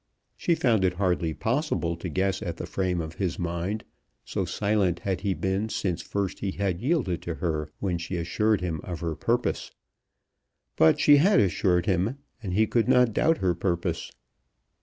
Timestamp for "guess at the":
2.09-2.65